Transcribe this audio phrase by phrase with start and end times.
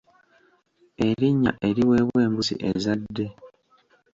[1.07, 3.25] Erinnya eriweebwa embuzi ezadde?